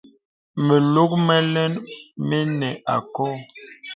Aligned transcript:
Mə 0.65 0.75
lɔk 0.93 1.11
məlɛn 1.27 1.73
mənə 2.27 2.69
àkɔ̄ɔ̄. 2.93 3.37